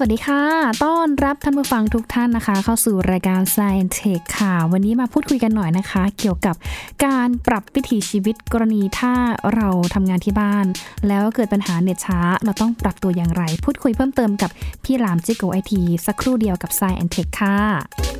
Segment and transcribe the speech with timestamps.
[0.00, 0.42] สวัสดีค่ะ
[0.84, 6.56] ต้อนรับท่านผู้ฟังทุกท่านนะคะ เข้าสู่รายการ Science Tech ค่ะ วันนี้มาพูดคุยกันหน่อยนะคะ เกี่ยวกับ
[7.04, 9.14] การปรับวิถีชีวิตกรณีถ้า
[9.54, 10.66] เราทำงานที่บ้าน
[11.08, 14.50] แล้วเกิดปัญหาเน็ตช้า เราต้องปรับตัวอย่างไร พูดคุยเพิ่มเติมกับ
[14.84, 18.17] พี่หลามจิโกไอทีสักครู่เดียวกับ Science Tech ค่ะ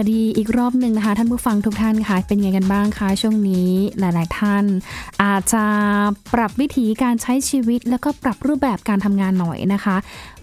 [0.00, 4.64] วัสดีอีกรอบหนึ่งนะคะ ท่านผู้ฟังทุกท่านค่ะ เป็นไงกันบ้างคะช่วงนี้หลาย ๆ ท่าน
[5.22, 5.64] อาจจะ
[6.34, 9.96] ปรับวิธีการใช้ชีวิต แล้วก็ปรับรูปแบบการทำงานหน่อยนะคะ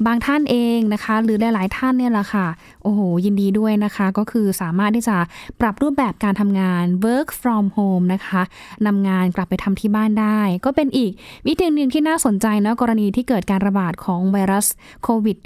[0.05, 2.47] บางท่านเองนะคะ หรือหลาย ๆ ท่านเนี่ยแหละค่ะ
[2.87, 5.17] อ้โห ยินดีด้วยนะคะ ก็คือสามารถที่จะ
[5.61, 8.41] ปรับรูปแบบการทำงาน work from home นะคะ
[8.87, 11.11] นำงานกลับไปทำที่บ้านได้ ก็เป็นอีก
[11.47, 14.67] วิธีหนึ่งที่น่าสนใจนะกรณีที่เกิดการระบาดของไวรัส
[15.03, 15.37] โควิด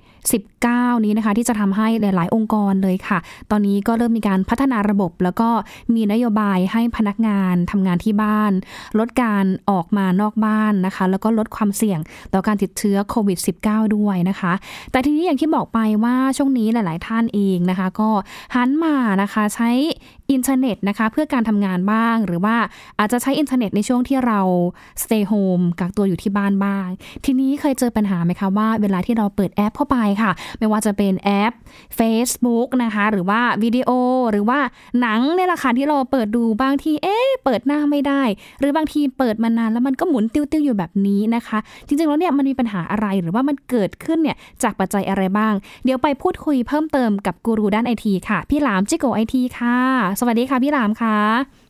[0.51, 3.19] 19นี้นะคะที่จะทำให้หลาย ๆ องค์กรเลยค่ะ
[3.51, 5.49] ตอนนี้ก็เริ่มมีการพัฒนาระบบ แล้วก็
[5.95, 8.51] มีนโยบายให้พนักงานทำงานที่บ้าน
[8.99, 11.99] ลดการออกมานอกบ้านนะคะ แล้วก็ลดความเสี่ยง
[12.33, 14.53] ต่อการติดเชื้อโควิด -19 ด้วยนะคะ
[14.91, 18.09] แต่ทีนี้อย่างที่บอกไปว่าช่วงนี้หลาย ๆ ท่านเองนะคะ ก็
[18.55, 19.69] หันมานะคะใช้
[20.31, 22.55] อินเทอร์เน็ตนะคะเพื่อการทำงานบ้าง หรือว่า
[22.99, 24.39] อาจจะใช้อินเทอร์เน็ตในช่วงที่เรา
[25.03, 26.87] stay home กักตัวอยู่ที่บ้านบ้าง
[27.25, 31.53] ทีนี้เคยเจอปัญหาไหมคะว่าเวลาที่เราเปิดแอปเข้าไปค่ะ ไม่ว่าจะเป็นแอป
[31.99, 33.89] Facebook นะคะหรือว่าวิดีโอ
[34.31, 34.59] หรือว่า
[35.01, 38.23] หนังเนี่ยแหละค่ะที่เราเปิดดูบางทีเอ๊ะเปิดหน้าไม่ได้
[38.59, 49.77] หรือบางทีเปิดมานานแล้วมันก็หมุนติ้วๆอยู่แบบนี้นะคะ จริงๆแล้วเนี่ยมันมีปัญหาอะไรหรือว่ามันเกิดขึ้นเนี่ยจากปัจจัยอะไรบ้าง เดี๋ยวไปพูดคุยเพิ่มเติมกับกูรูด้านไอทีค่ะ พี่หลามจิโกไอทีค่ะ
[50.19, 51.17] สวัสดีค่ะพี่หลามค่ะ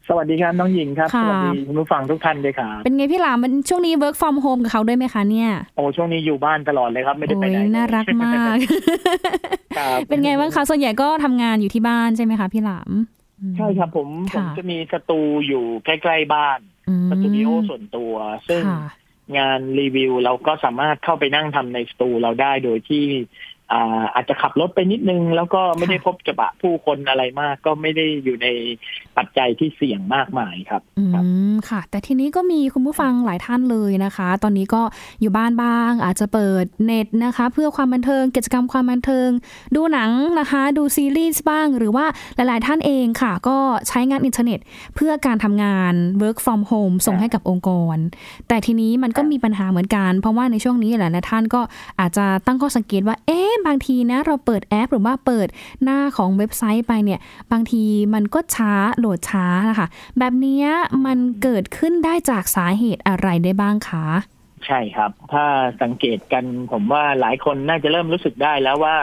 [0.09, 8.58] สวัสดีครับน้องหญิงครับค่ะสวัสดีคุณผู้ฟังทุกท่านด้วยครับเป็นไงพี่หลามมันช่วงนี้ work from home กับเขาด้วยไหมคะเนี่ย โอ้ช่วงนี้อยู่บ้านตลอดเลยครับ ไม่ได้โอ้ไปยไหนเลยน่ารักมาก
[9.78, 12.92] ครับเป็นไงบ้างคะส่วนใหญ่ก็ทำงานอยู่ที่บ้านใช่ไหมคะพี่หลาม
[13.40, 16.59] อืมใช่ครับผมผมค่ะจะมีสตูอยู่ใกล้ๆบ้าน
[16.90, 18.13] อืมสตูดิโอส่วนตัว
[18.50, 18.81] ซึ่งค่ะ
[19.38, 23.06] งานรีวิวเราก็สามารถเข้าไปนั่งทำในสตูเราได้โดยที่
[24.13, 28.47] อาจจะขับรถไปนิดนึง แล้วก็ไม่ได้พบกระบะผู้คนอะไรมาก ก็ไม่ได้อยู่ใน
[29.17, 31.03] ปัจจัยที่เสี่ยงมากมายครับอื
[31.51, 34.81] มค่ะ แต่ทีนี้ก็มีคุณผู้ฟังหลายท่านเลยนะคะ ตอนนี้ก็
[35.21, 39.29] อยู่บ้านบ้าง อาจจะเปิดเน็ตนะคะ เพื่อความบันเทิงกิจกรรมความบันเทิง
[39.75, 42.05] ดูหนังนะคะ ดูซีรีส์บ้าง หรือว่า
[42.35, 43.57] หลาย ๆ ท่านเองค่ะ ก็
[43.88, 44.59] ใช้งานอินเทอร์เน็ต
[44.95, 47.97] เพื่อการทำงาน work from home ส่งให้กับองค์กร
[48.47, 51.61] แต่ทีนี้มันก็มีปัญหาเหมือนกัน เพราะว่าในช่วงนี้หลาย ๆ ท่านก็
[51.99, 55.47] อาจจะตั้งข้อสังเกตว่าเอ๊ะบางทีนะเราเปิดแอปหรือว่าเปิด
[55.83, 57.19] หน้าของเว็บไซต์ไปเนี่ย
[57.51, 57.83] บางที
[58.13, 59.88] มันก็ช้าโหลดช้านะคะ
[60.19, 60.63] แบบนี้
[61.05, 64.05] มันเกิดขึ้นได้จากสาเหตุอะไรได้บ้างคะ
[64.66, 65.45] ใช่ครับ ถ้า
[65.81, 68.95] สังเกตกันผมว่าหลายคนน่าจะเริ่มรู้สึกได้แล้วว่า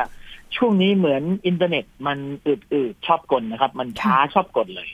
[0.57, 4.89] ช่วงนี้เหมือนอินเทอร์เน็ตมันอืดๆชอบกลนะครับ มันช้าชอบกลเลย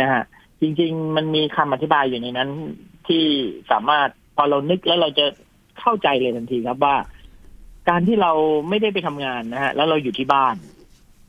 [0.00, 0.22] นะฮะ
[0.60, 2.50] จริง ๆ มันมีคำอธิบายอยู่ในนั้น
[3.08, 3.24] ที่
[3.70, 5.26] สามารถพอเรานึกแล้วเราจะ
[5.80, 6.96] เข้าใจเลยทันทีครับว่า
[7.88, 8.32] การที่เรา
[8.68, 10.56] ไม่ได้ไปทำงานนะฮะ แล้วเราอยู่ที่บ้าน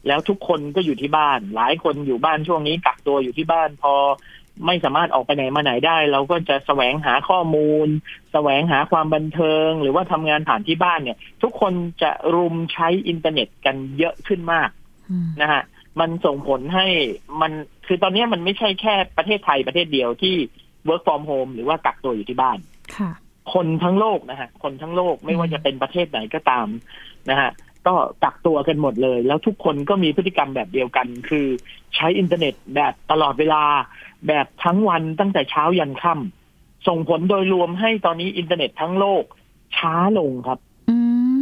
[0.07, 3.93] แล้วทุกคนก็อยู่ที่บ้าน หลายคนอยู่บ้านช่วงนี้กักตัวอยู่ที่บ้าน พอ
[4.65, 7.87] ไม่สามารถออกไปไหนมาไหนได้ เราก็จะแสวงหาข้อมูล
[8.31, 14.69] แสวงหาความบันเทิง หรือว่าทำงานผ่านที่บ้านเนี่ย ทุกคนจะรุมใช้อินเทอร์เน็ตกันเยอะขึ้นมาก
[15.09, 15.61] อืมนะฮะ
[15.99, 16.87] มันส่งผลให้
[17.41, 17.51] มัน
[17.87, 20.35] คือตอนนี้มันไม่ใช่แค่ประเทศไทยประเทศเดียวที่
[20.87, 22.57] work from home หรือว่ากักตัวอยู่ที่บ้าน
[23.51, 26.67] ค่ะคนทั้งโลกนะฮะ คนทั้งโลกไม่ว่าจะเป็นประเทศไหนก็ตาม
[27.29, 27.49] นะฮะ
[27.87, 27.93] ก็
[28.23, 31.45] กักตัวกันหมดเลย แล้วทุกคนก็มีพฤติกรรมแบบเดียวกัน คือ
[31.95, 33.63] ใช้อินเทอร์เน็ตแบบตลอดเวลา
[34.27, 39.23] แบบทั้งวันตั้งแต่เช้ายันค่ำส่งผลโดยรวมให้ตอนนี้อินเทอร์เน็ตทั้งโลก
[39.77, 40.95] ช้าลงครับอื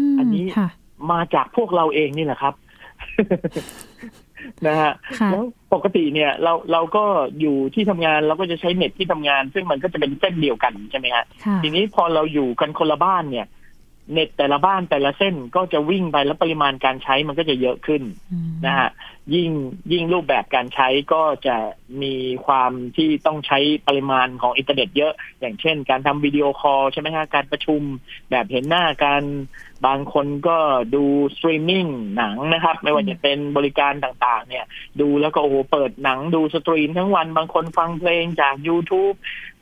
[0.10, 0.68] มอันนี้ค่ะ
[1.12, 2.54] มาจากพวกเราเองนี่แหละครับ
[4.68, 5.44] นะฮะค่ะแล้ว
[5.74, 7.04] ปกติเนี่ยเราเราก็
[7.40, 13.46] อยู่ที่ทำงานเราก็จะใช้เน็ตที่ทำงาน ซึ่งมันก็จะเป็นเส้นเดียวกันใช่ไหมฮะค่ะทีนี้พอเราอยู่กันคนละบ้านเนี่ย
[14.14, 18.02] เน็ตแต่ละบ้านแต่ละเส้นก็จะวิ่งไปแล้วปริมาณการใช้มันก็จะเยอะขึ้น
[18.32, 18.90] อืมนะฮะ
[19.36, 19.50] ยิ่ง
[19.92, 21.56] ยิ่งรูปแบบการใช้ก็จะ
[22.02, 22.16] มี
[22.46, 27.82] ความที่ต้องใช้ปริมาณของอินเทอร์เน็ตเยอะ อย่างเช่น การทำวิดีโอคอลใช่ไหมฮะการประชุม
[28.30, 29.24] แบบเห็นหน้ากัน
[29.88, 30.58] บางคนก็
[30.96, 31.04] ดู
[31.36, 34.66] สตรีมมิ่งหนังนะครับ ไม่ว่าจะเป็นบริการต่างๆ เนี่ย
[35.00, 39.16] ดูแล้วก็โอ้โหเปิดหนังดู stream ทั้งวันบางคนฟังเพลงจาก YouTube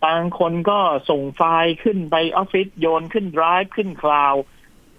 [0.06, 0.80] บางคนก็
[1.10, 4.36] ส่งไฟล์ขึ้นไปออฟฟิศโยนขึ้น Drive ขึ้น cloud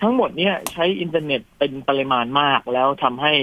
[0.03, 3.35] ทั้งหมดเนี่ยใช้อินเทอร์เน็ตเป็นปริมาณมากแล้วทำให้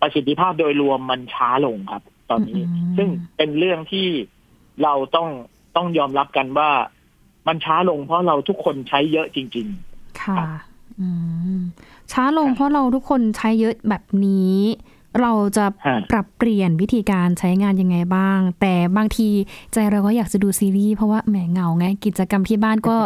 [0.00, 4.08] ประสิทธิภาพโดยรวมมันช้าลงครับ ตอนนี้อืมซึ่งเป็นเรื่องที่
[4.82, 5.28] เราต้อง
[5.76, 6.70] ต้องยอมรับกันว่า
[7.46, 9.68] มันช้าลงเพราะเราทุกคนใช้เยอะจริง
[10.22, 10.36] ค่ะ
[11.00, 11.08] อื
[11.52, 11.60] อืม
[12.12, 14.56] ช้าลงเพราะเราทุกคนใช้เยอะแบบนี้
[15.20, 19.28] เราจะฮะปรับเปลี่ยนวิธีการใช้งานยังไงบ้าง แต่บางที
[19.72, 22.96] ใจเราก็อยากจะดูซีรีส์เพราะว่าแหมเหงาไงกิจกรรมที่บ้านก็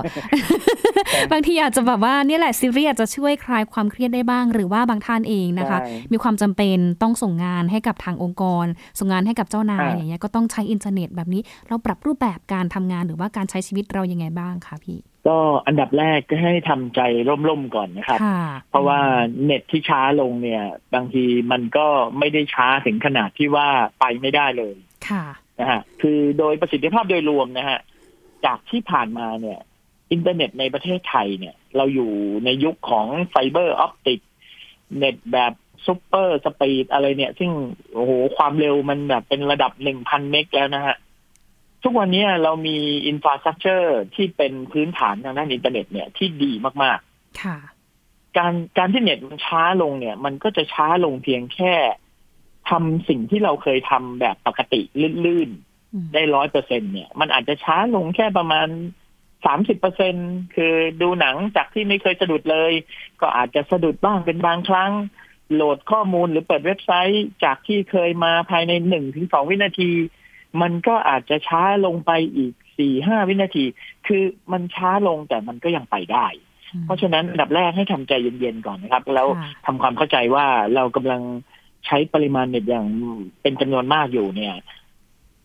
[1.32, 8.66] บางทีอาจจะแบบว่านี่แหละซีรีส์อาจจะช่วยคลายความเครียดได้บ้าง หรือว่าบางท่านเองนะคะใช่มีความจำเป็นต้องส่งงานให้กับทางองค์กร
[8.98, 15.36] ส่งงานให้กับเจ้านายอ่าอย่างเงี้ยก็ต้องใช้อินเทอร์เน็ตแบบนี้ เราปรับรูปแบบการทำงานหรือว่าการใช้ชีวิตเรายังไงบ้างคะพี่ ก็
[15.66, 17.00] อันดับแรกก็ให้ทำใจ
[17.48, 18.40] ร่มๆก่อนนะครับค่ะ
[18.70, 19.00] เพราะว่า
[19.44, 20.62] เน็ตที่ช้าลงเนี่ย
[20.94, 21.86] บางทีมันก็
[22.18, 23.68] ไม่ได้ช้าถึงขนาดที่ว่า
[24.00, 24.76] ไปไม่ได้เลย
[25.08, 25.24] ค่ะ
[25.60, 27.78] นะฮะคือโดยประสิทธิภาพโดยรวมนะฮะ
[28.44, 29.58] จากที่ผ่านมาเนี่ย
[30.12, 32.12] อินเทอร์เน็ตในประเทศไทยเนี่ย เราอยู่
[32.44, 34.20] ในยุคของ fiber optic
[34.98, 35.52] เน็ตแบบ
[35.86, 37.50] super speed อะไรเนี่ย ซึ่ง
[37.94, 40.96] โอ้โหความเร็วมันแบบเป็นระดับหนึ่งพันเมกแล้วนะฮะ
[41.82, 42.76] ทุกวันนี้เรามี
[43.06, 46.52] อินฟ a าสตรักเจอร์ที่เป็นพื้นฐานทางด้านอินเทอร์เน็ตเนี่ยที่ดี
[46.82, 46.98] มาก
[47.42, 51.74] ค่ะๆการการที่เน็ตมันช้าลงเนี่ย มันก็จะช้าลงเพียงแค่
[52.70, 54.80] ทำสิ่งที่เราเคยทำแบบปกติ
[55.24, 58.68] ลื่นๆอืมได้ร้อยเปอร์เซ็นต์เนี่ย มันอาจจะช้าลงแค่ประมาณ
[59.46, 60.14] สามสิบเปอร์เซ็นต์
[60.54, 62.72] คือดูหนังจากที่ไม่เคยสะดุดเลย
[63.20, 64.92] ก็อาจจะสะดุดบ้างเป็นบางครั้ง
[65.54, 69.90] โหลดข้อมูลหรือเปิดเว็บไซต์จากที่เคยมาภายในหนึ่งถึงสองวินาที
[70.62, 73.64] มันก็อาจจะช้าลงไปอีกสี่ห้าวินาที
[74.06, 74.22] คือ
[74.52, 76.26] มันช้าลงแต่มันก็ยังไปได้
[76.84, 81.22] เพราะฉะนั้นอันดับแรกให้ทำใจเย็นๆก่อนนะครับ แล้วค่ะทำความเข้าใจว่าเรากำลัง
[81.86, 82.86] ใช้ปริมาณเน็ตอย่าง
[83.42, 84.54] เป็นจำนวนมากอยู่เนี่ย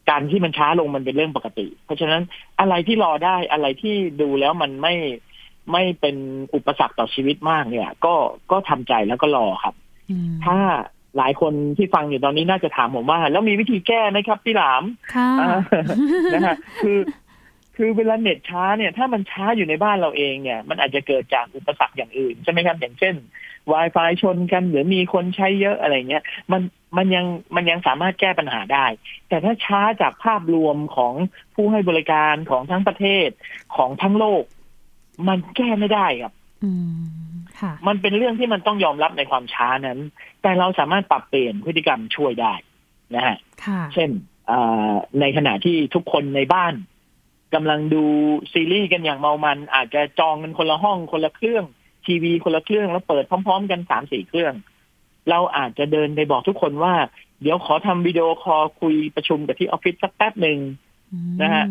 [0.09, 2.21] การที่มันช้าลงมันเป็นเรื่องปกติ เพราะฉะนั้น
[2.59, 4.95] อะไรที่รอได้อะไรที่ดูแล้วมันไม่
[5.71, 6.15] ไม่เป็น
[6.56, 8.15] อุปสรรคต่อชีวิตมากเนี่ย ก็
[8.51, 9.75] ก็ทำใจแล้วก็รอครับ
[10.09, 10.57] อืมถ้า
[11.18, 14.84] หลายคนที่ฟังอยู่ตอนนี้น่าจะถามผมว่า แล้วมีวิธีแก้ไหมครับพี่หลาม
[15.16, 15.60] ค่ะอ่า
[16.34, 17.00] นะฮะคือ
[17.78, 23.16] คือเวลาเน็ตช้าเนี่ย ถ้ามันช้าอยู่ในบ้านเราเองเนี่ย มันอาจจะเกิดจากอุปสรรคอย่างอื่นใช่ไหมครับ อย่างเช่น
[23.72, 26.62] Wi-Fi ชนกัน หรือมีคนใช้เยอะอะไรเงี้ย มัน
[26.98, 27.25] มันยัง
[27.56, 28.86] มันยังสามารถแก้ปัญหาได้
[29.30, 31.13] แต่ถ้าช้าจากภาพรวมของ
[31.56, 33.30] ผู้ให้บริการของทั้งประเทศ
[33.75, 34.44] ของทั้งโลก
[35.28, 36.72] มันแก้ไม่ได้ครับอื
[37.62, 40.00] มค่ะมันเป็นเรื่องที่มันต้องยอมรับในความช้านั้น
[40.42, 42.54] แต่เราสามารถปรับเปลี่ยนพฤติกรรมช่วยได้
[43.16, 44.10] นะฮะค่ะเช่น
[44.48, 44.60] เอ่
[44.90, 46.74] อในขณะที่ทุกคนในบ้าน
[47.54, 48.04] กำลังดู
[48.54, 51.66] ซีรีส์กันอย่างเมามัน อาจจะจองกันคนละห้องคนละเครื่อง
[52.06, 54.54] ทีวีคนละเครื่องแล้วเปิดพร้อม ๆ กันสามสี่เครื่อง
[55.30, 56.94] เราอาจจะเดินไปบอกทุกคนว่า
[57.42, 60.60] เดี๋ยวขอทำ video call คุยประชุมกับที่ออฟฟิศสักแป๊บหนึ่ง
[61.13, 61.66] อืมนะฮะ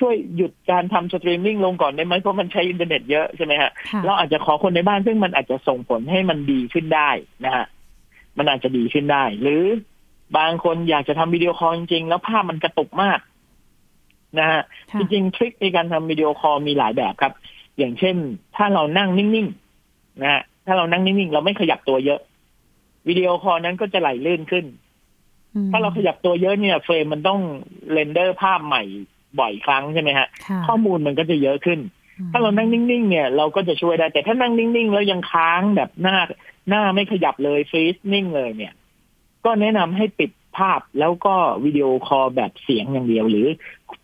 [0.00, 7.10] ช่วยหยุดการทำสตรีมมิ่งลงก่อนได้ไหมเพราะมันใช้อินเทอร์เน็ตเยอะใช่ไหมฮะค่ะเราอาจจะขอคนในบ้านซึ่งมันอาจจะส่งผลให้มันดีขึ้นได้
[7.44, 7.66] นะฮะ
[8.38, 9.62] มันอาจจะดีขึ้นได้ หรือ
[10.38, 13.20] บางคนอยากจะทำ video call จริงๆแล้วภาพมันกระตุกมาก
[14.38, 14.62] นะฮะ
[14.92, 17.32] ค่ะจริงๆ trick ในการทำ video call มีหลายแบบครับ
[17.78, 18.16] อย่างเช่น
[18.56, 22.20] ถ้าเรานั่งนิ่งๆนะฮะถ้าเรานั่งนิ่งๆเราไม่ขยับตัวเยอะ
[23.08, 24.64] video call นั้นก็จะไหลลื่นขึ้น
[25.54, 27.40] อืมถ้าเราขยับตัวเยอะเนี่ย frame มันต้อง
[27.92, 28.82] render ภาพใหม่
[29.40, 31.80] บ่อยครั้งใช่ไหมฮะค่ะข้อมูลมันก็จะเยอะขึ้น
[32.32, 36.16] ถ้าเรานั่งนิ่งๆ เนี่ยเราก็จะช่วยได้ แต่ถ้านั่งนิ่งๆ แล้วยังค้างแบบหน้า
[36.68, 38.74] หน้าไม่ขยับเลย freeze นิ่งเลยเนี่ย
[39.44, 41.34] ก็แนะนำให้ปิดภาพแล้วก็
[41.64, 43.46] video call แบบเสียงอย่างเดียว หรือ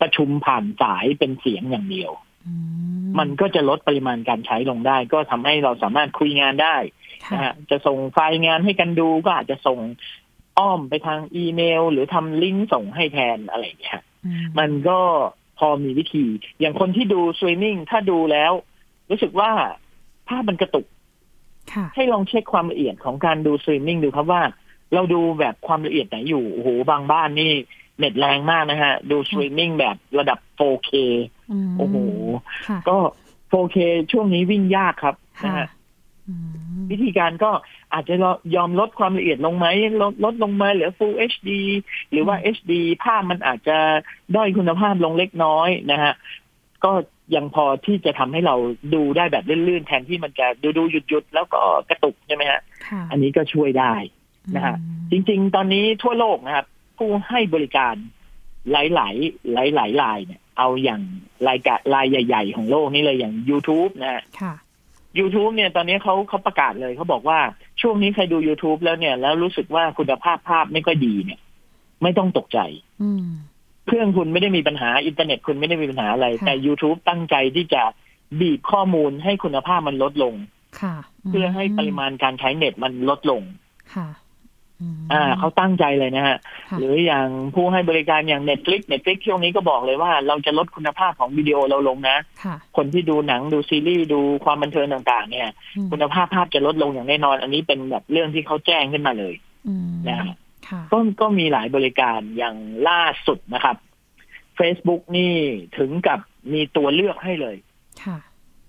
[0.01, 2.11] ประชุมผ่านสายเป็นเสียงอย่างเดียว
[2.47, 2.53] อื
[3.19, 6.77] มันก็จะลดปริมาณการใช้ลงได้ ก็ทำให้เราสามารถคุยงานได้
[7.25, 9.79] ค่ะนะฮะจะส่งไฟล์งานให้กันดูก็อาจจะส่ง
[10.59, 14.12] อ้อมไปทางอีเมล หรือทำลิงก์ส่งให้แทนอะไรอย่างเงี้ยอื
[14.59, 15.01] มันก็
[15.59, 16.25] พอมีวิธี
[16.61, 18.53] อย่างคนที่ดูสตรีมมิ่งถ้าดูแล้ว
[19.11, 19.51] รู้สึกว่า
[20.29, 20.87] ภาพมันกระตุก
[21.73, 24.43] ค่ะให้ลองเช็คความละเอียดของการดูสตรีมมิ่งดูครับว่า
[24.95, 27.51] เราดูแบบความละเอียดไหนอยู่โอ้โหบางบ้านนี่
[27.99, 30.91] เน็ตแรงมากนะฮะ ดูสตรีมมิ่งแบบระดับ 4K
[31.69, 31.97] มโอ้โห
[32.69, 32.97] ค่ะก็
[33.53, 33.77] 4K
[34.13, 35.69] ช่วงนี้วิ่งยากครับนะค่ะฮะ
[36.29, 36.53] อืม
[36.93, 37.51] วิธีการก็
[37.95, 38.15] อาจจะ
[38.57, 39.67] ยอมลดความละเอียดลงไหม
[40.03, 41.51] ลดลดลงมาเหลือ Full HD
[42.11, 42.73] หรือว่า HD
[43.05, 43.79] ภาพมันอาจจะ
[44.35, 46.13] ด้อยคุณภาพลงเล็กน้อยนะฮะ
[46.85, 46.93] ก็
[47.35, 48.57] ยังพอที่จะทำให้เรา
[48.95, 53.95] ดูได้แบบลื่นๆ แทนที่มันจะดูดูหยุดหยุดๆแล้วก็กระตุกใช่ไหมฮะค่ะอันนี้ก็ช่วยได้
[54.57, 54.77] นะฮะ
[55.11, 56.67] จอืมริง ๆ ตอนนี้ทั่วโลกนะครับ
[56.99, 57.95] ผู้ให้บริการ
[58.71, 61.01] หลายๆหลายๆรายเนี่ยเอาอย่าง
[61.49, 64.55] รายการรายใหญ่ ๆ ของโลกนี่เลยอย่าง YouTube นะฮะค่ะ
[65.19, 67.39] YouTube เนี่ยตอนนี้เขาเขาประกาศเลยเขาบอกว่า
[67.81, 71.41] ช่วงนี้ใครดู YouTube แล้วเนี่ย แล้วรู้สึกว่าคุณภาพภาพไม่ค่อยดีเนี่ย
[72.03, 72.59] ไม่ต้องตกใจ
[73.03, 73.27] อืม
[73.87, 77.83] เครื่องคุณไม่ได้มีปัญหาอินเทอร์เน็ตคุณไม่ได้มีปัญหาอะไรค่ะแต่ YouTube ตั้งใจที่จะ
[78.41, 80.35] บีบข้อมูลให้คุณภาพมันลดลง
[80.81, 80.97] ค่ะ
[81.29, 83.43] เพื่อให้ปริมาณการใช้เน็ตมันลดลง
[83.95, 84.09] ค่ะ
[85.13, 99.35] อ่าเขาตั้งใจเลยนะฮะค่ะ หรืออย่างผู้ให้บริการอย่าง Netflix Netflix ช่วงนี้ก็บอกเลยว่าเราจะลดคุณภาพของวิดีโอเราลงนะค่ะคนที่ดูหนังดูซีรีส์ดูความบันเทิงต่างๆ เนี่ยอืมคุณภาพภาพจะลดลงอย่างแน่นอน อันนี้เป็นแบบเรื่องที่เขาแจ้งขึ้นมาเลย
[99.69, 100.35] อืมนะฮะ
[100.69, 102.57] ค่ะก็ก็มีหลายบริการอย่าง
[102.89, 103.77] ล่าสุดนะครับ
[104.59, 105.33] Facebook นี่
[105.79, 106.21] ถึงกับ
[106.53, 107.57] มีตัวเลือกให้เลย
[108.05, 108.19] ค่ะ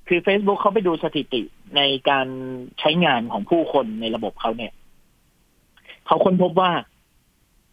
[0.07, 1.41] คือ Facebook เขาไปดูสถิติ
[1.75, 2.27] ในการ
[2.79, 4.74] ใช้งานของผู้คนในระบบเขาเนี่ย
[6.07, 6.72] เขาค้นพบว่า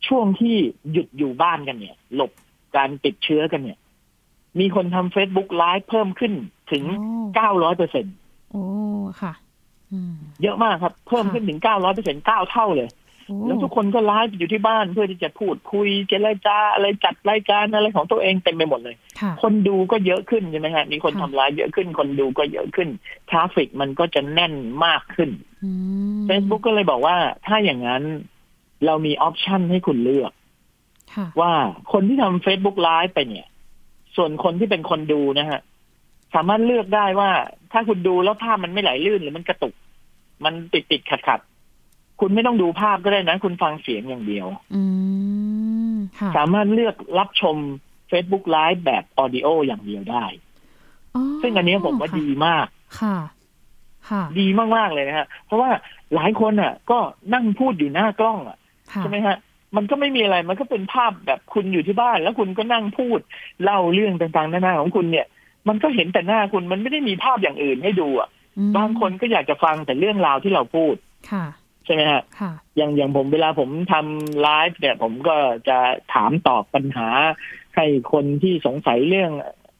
[0.06, 0.56] ช่วงที่
[0.92, 2.32] หยุดอยู่บ้านกันเนี่ย หลบ
[2.76, 3.78] การติดเชื้อกันเนี่ย
[4.60, 6.32] มีคนทำ Facebook ไลฟ์เพิ่มขึ้น
[6.72, 8.06] ถึงโอ้900เปอร์เซ็น
[8.50, 8.62] โอ้
[9.22, 9.32] ค่ะ
[9.92, 12.90] อืมเยอะมากครับ เพิ่มขึ้นถึง900เปอร์เซ็นเก้าเท่าเลย
[13.26, 22.88] โอ้แล้วทุกคนก็ไลฟ์อยู่ที่บ้านเพื่อที่จะพูดคุยเจรจาอะไรจัดรายการอะไรของตัวเองเต็มไปหมดเลยค่ะคนดูก็เยอะขึ้นใช่ไหมฮะมีคนค่ะทำไลฟ์เยอะขึ้น คนดูก็เยอะขึ้น
[23.30, 24.54] traffic มันก็จะแน่น
[24.84, 25.30] มากขึ้น
[25.64, 25.70] อื
[26.20, 27.16] ม Facebook ก็เลยบอกว่า
[27.46, 28.04] ถ้าอย่างนั้น
[28.86, 30.32] เรามี option ให้คุณเลือก
[31.14, 31.52] ค่ะว่า
[31.92, 33.46] คนที่ทำ Facebook Live ไปเนี่ย
[34.16, 35.60] ส่วนคนที่เป็นคนดูนะฮะ
[36.34, 37.30] สามารถเลือกได้ว่า
[37.72, 39.74] ถ้าคุณดูแล้วภาพมันไม่ไหลลื่นหรือมันกระตุก
[40.44, 44.82] มันติดติดขัดขัดๆคุณไม่ต้องดูภาพก็ได้นะ คุณฟังเสียงอย่างเดียวอื
[45.94, 47.56] มค่ะสามารถเลือกรับชม
[48.10, 50.24] Facebook Live แบบ audio อย่างเดียวได้
[51.42, 52.66] ซึ่งอันเนี้ยผมว่าค่ะดีมาก
[53.00, 53.16] ค่ะ
[54.08, 54.46] ค่ะดี
[54.76, 55.70] มาก ๆ เลยนะฮะ เพราะว่า
[56.14, 56.98] หลายคนอะ ก็
[57.34, 58.58] นั่งพูดอยู่หน้ากล้องอะค่ะ
[58.98, 59.36] ใช่ไหมฮะ
[59.76, 63.20] มันก็ไม่มีอะไรมันก็เป็นภาพแบบคุณอยู่ที่บ้าน แล้วคุณก็นั่งพูด
[63.62, 65.26] เล่าเรื่องต่างๆนานาของคุณเนี่ย
[65.68, 68.28] มันก็เห็นแต่หน้าคุณมันไม่ได้มีภาพอย่างอื่นให้ดูอะ
[68.58, 70.94] อืมบางคนก็อยากจะฟังแต่เรื่องราวที่เราพูด
[71.30, 71.44] ค่ะ
[71.84, 75.36] ใช่ไหมฮะค่ะอย่างอย่างผมเวลาผมทำไลฟ์เนี่ย ผมก็
[75.68, 75.78] จะ
[76.14, 77.08] ถามตอบปัญหา
[77.76, 79.30] ให้คนที่สงสัยเรื่อง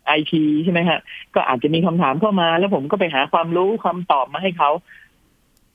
[0.07, 0.99] ไอทีใช่ไหมฮะ
[1.35, 4.71] ก็อาจจะมีคำถามเข้ามา แล้วผมก็ไปหาความรู้คำตอบมาให้เขา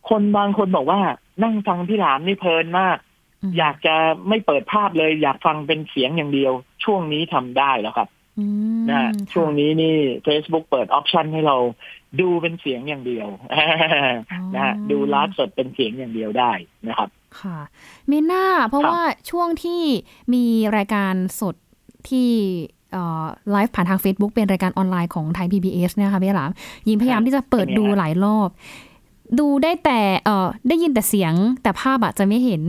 [0.10, 1.00] คนบางคนบอกว่า
[1.44, 2.98] นั่งฟังพี่หลามนี่เพลินมาก
[3.46, 3.96] อืมอยากจะ
[4.28, 8.10] ไม่เปิดภาพเลย อยากฟังเป็นเสียงอย่างเดียว ช่วงนี้ทำได้แล้วครับ
[8.40, 8.46] อื
[8.80, 9.96] มนะฮะค่ะช่วงนี้นี่
[10.28, 11.58] Facebook เปิดออปชันให้เรา
[12.22, 13.28] ดูเป็นเสียงอย่างเดียว
[14.54, 16.52] นะฮะดูไลฟ์สดเป็นเสียงอย่างเดียวได้
[16.88, 17.10] นะครับ
[17.42, 17.60] ค่ะ
[18.12, 19.82] มิน่าเพราะครับว่าช่วงที่
[20.34, 20.44] มี
[20.78, 21.56] รายการสด
[22.10, 22.30] ที่
[23.52, 26.52] ไลฟ์ผ่านทาง Facebook เป็นรายการออนไลน์ของไทย PBS เนะคะพี่หลาม
[26.88, 28.50] ยิงพยายามที่จะเปิดดูหลายรอบ
[29.40, 32.64] ดูได้แต่เอ่อได้ยินแต่เสียง แต่ภาพอะจะไม่เห็น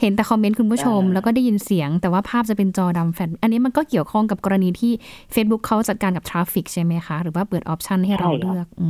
[0.00, 4.92] เห็นแต่ comment คุณผู้ชมอ่าแล้วก็ได้ยินเสียง แต่ว่าภาพจะเป็นจอดำแฟลชอันนี้มันก็เกี่ยวข้องกับกรณีที่
[5.34, 8.88] Facebook เขาจัดการกับ traffic ใช่ไหมคะ หรือว่าเปิด option ให้เราเลือก อื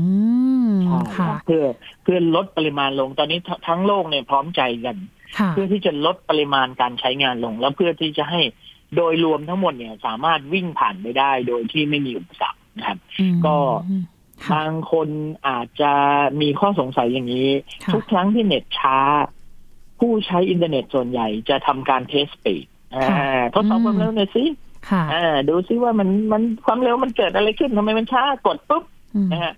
[0.67, 1.65] มใช่ค่ะเพื่อ
[2.03, 4.97] เพื่อลดปริมาณลงตอนนี้ททั้งโลกเนี่ยพร้อมใจกัน
[5.39, 8.41] ค่ะเพื่อที่จะลดปริมาณการใช้งานลง แล้วเพื่อที่จะให้
[8.97, 13.57] โดยรวมทั้งหมดเนี่ยสามารถวิ่งผ่านไปได้โดยที่ไม่มีอุปสรรคนะครับอืมก็
[13.91, 14.12] ค่ะ
[14.55, 15.09] บางคน
[15.49, 15.93] อาจจะ
[16.41, 17.49] มีข้อสงสัยอย่างนี้
[17.85, 18.99] ค่ะทุกครั้งที่เน็ตช้า
[19.99, 22.67] ผู้ใช้อินเทอร์เน็ตส่วนใหญ่จะทำการ test speed
[23.55, 24.45] ทดสอบความเร็วหน่อยสิ
[24.91, 28.85] ค่ะอ่าดูซิว่ามันมันความเร็วมันเกิดอะไรขึ้นทำไมมันช้ากดปุ๊บ
[29.15, 29.55] อืมนะฮะ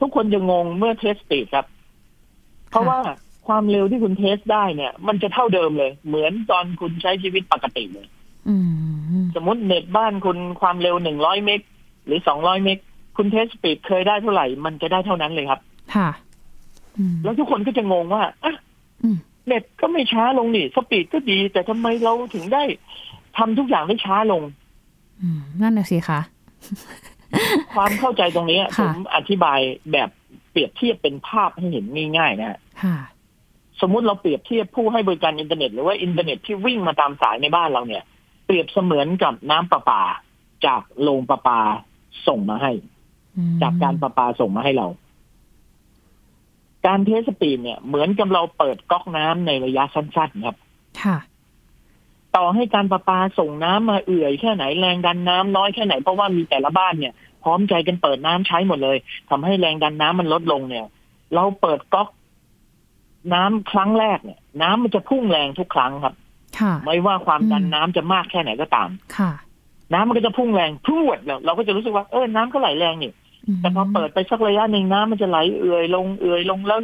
[0.00, 1.66] ทุกคนจะงงเมื่อ test speed ครับ
[2.70, 2.98] เพราะว่า
[3.48, 8.06] ความเร็วที่คุณ test ได้เนี่ย มันจะเท่าเดิมเลย เหมือนตอนคุณใช้ชีวิตปกติเลย
[8.48, 11.60] อืมสมมติเน็ตบ้านคุณความเร็วหนึ่งร้อยเมก
[12.06, 12.78] หรือสองร้อยเมก
[13.16, 15.60] คุณ test speed เคยได้เท่าไหร่ มันจะได้เท่านั้นเลยครับ
[15.94, 16.08] ค่ะ
[16.98, 18.54] อืมแล้วทุกคนก็จะงงว่าอะ
[19.02, 22.62] อืมเน็ตก็ไม่ช้าลงนี่ speed ก็ดี แต่ทำไมเราถึงได้
[23.38, 24.42] ทำทุกอย่างได้ช้าลง
[25.22, 26.20] อืมนั่นน่ะสิคะ
[27.74, 29.58] ความเข้าใจตรงนี้ผค่ะมอธิบาย
[29.92, 30.08] แบบ
[30.50, 31.84] เปรียบเทียบเป็นภาพให้เห็น
[32.16, 32.96] ง่ายๆนะฮะค่ะ
[33.80, 38.02] สมมุติเราเปรียบเทียบผู้ให้บริการอินเทอร์เน็ตหรือว่าอินเทอร์เน็ตที่วิ่งมาตามสายในบ้านเราเนี่ย
[38.46, 40.02] เปรียบเสมือนกับน้ำประปา
[40.66, 41.60] จากโรงประปา
[42.26, 42.99] ส่งมาให้อืม
[43.62, 44.86] จากการประปาส่งมาให้เรา
[46.86, 50.56] การ test speed เนี่ย เหมือนกับเราเปิดก๊อกน้ำในระยะสั้นๆครับ
[51.02, 51.16] ค่ะ
[52.36, 58.96] ต่อให้การประปาส่งน้ำมาเอื่อยแค่ไหนแรงดันน้ำน้อยแค่ไหนเพราะว่ามีแต่ละบ้านเนี่ย พร้อมใจกันเปิดน้ำใช้หมดเลย
[59.30, 60.86] ทำให้แรงดันน้ำมันลดลงเนี่ย
[61.34, 62.08] เราเปิดก๊อก
[63.34, 66.14] น้ำครั้งแรกเนี่ย น้ำมันจะพุ่งแรงทุกครั้งครับ
[66.58, 69.30] ค่ะไม่ว่าความดันอืมน้ำจะมากแค่ไหนก็ตาม ค่ะ
[69.92, 73.12] น้ำมันก็จะพุ่งแรงพรวดแล้วเราก็จะรู้สึกว่าเออน้ำก็ไหลแรงนี่
[73.60, 76.78] แต่พอเปิดไปสักระยะหนึ่งน้ำมันจะไหลเอื่อยลงเอื่อยลงแล้ว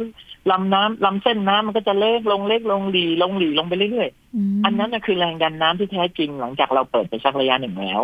[0.51, 8.01] ลำน้ำลำเส้นน้ำมันก็จะเล็กลงเล็กลงหรี่ลงหรี่ลงไปเรื่อยๆมอันนั้นน่ะคือแรงดันน้ำที่แท้จริงหลังจากเราเปิดไปสักระยะหนึ่งแล้ว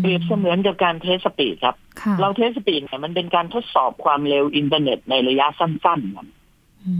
[0.00, 6.26] เปรียบเสมือนกับการ test speed ครับค่ะเรา test speed เนี่ยมันเป็นการทดสอบความเร็วอินเทอร์เน็ตในระยะสั้นๆครับ
[6.84, 6.94] อื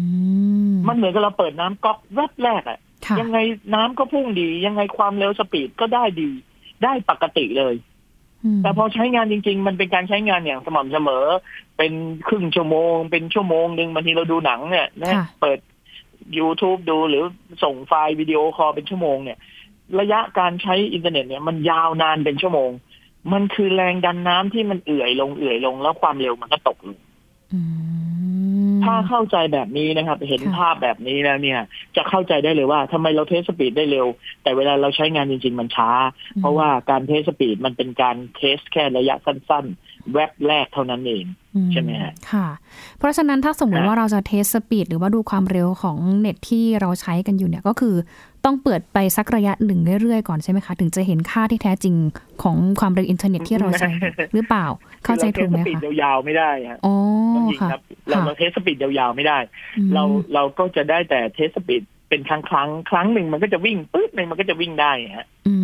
[0.71, 3.39] มมันเหมือนกับเราเปิดน้ำก๊อกแวบแรกอะค่ะยังไง
[3.75, 6.31] น้ำก็พุ่งดี ยังไงความเร็ว speed ก็ได้ดี
[6.85, 7.98] ได้ปกติเลยม
[8.63, 11.25] แต่พอใช้งานจริง ๆ มันเป็นการใช้งานอย่างสม่ำเสมอ
[11.79, 11.93] เป็น
[12.29, 15.59] ครึ่งชั่วโมง เป็นชั่วโมงหนึ่งบางทีเราดูหนังเนี่ยนะค่ะเปิด
[16.39, 17.25] YouTube ดูหรือ
[17.63, 19.39] ส่งไฟล์วิดีโอคอลเป็นชั่วโมงเนี่ย
[20.01, 22.71] ระยะการใช้อินเทอร์เน็ตเนี่ยมันยาวนานเป็นชั่วโมง
[23.33, 27.08] มันคือแรงดันน้ำที่มันเอื่อยลงเอื่อยลงแล้วความเร็วมันก็ตกลงอืม
[28.85, 31.61] ถ้าเข้าใจแบบนี้นะครับ เห็นค่ะภาพแบบนี้แล้วเนี่ย
[31.97, 34.07] จะเข้าใจได้เลยว่าทำไมเรา test speed ได้เร็ว
[34.43, 35.91] แต่เวลาเราใช้งานจริง ๆ มันช้า
[36.41, 41.25] เพราะว่าการ test speed มันเป็นการ test แค่ระยะสั้น ๆ แวบแรกเท่านั้นเอง
[41.57, 42.49] อืใช่ไหมฮะค่ะ
[42.99, 47.95] เพราะฉะนั้นถ้าสมมติฮะว่าเราจะ test speed หรือว่าดูความเร็วของเน็ตที่เราใช้กันอยู่เนี่ยก็คือ
[48.45, 51.95] ต้องเปิดไปสักระยะหนึ่งเรื่อยๆ ก่อนใช่ไหมคะ ถึงจะเห็นค่าที่แท้จริง
[52.43, 53.91] ของความเร็วอินเทอร์เน็ตที่เราใช้
[54.35, 54.67] หรือเปล่า
[55.05, 56.95] เข้าใจถูกไหมเรา test speed คะยาวๆไม่ได้ฮะอ๋อ
[57.37, 59.39] ต้องยิงค่ะครับเราค่ะเรา test speed ยาวๆไม่ได้
[59.79, 60.03] อืมเรา
[60.35, 65.55] เราก็จะได้แต่ test speed เป็นครั้งครั้งๆครั้งหนึ่งมันก็จะวิ่งปึ๊บหนึ่งมันก็จะวิ่งได้ฮะอื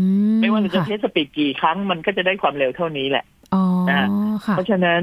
[0.40, 4.08] ไม่ว่าเราจะค่ะ test speed กี่ครั้งมันก็จะได้ความเร็วเท่านี้แหละอ๋อนะ
[4.46, 5.02] ค่ะเพราะฉะนั้น